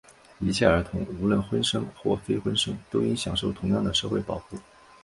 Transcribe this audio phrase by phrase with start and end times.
[0.39, 4.57] 一切儿童,无论婚生或非婚生,都应享受同样的社会保护。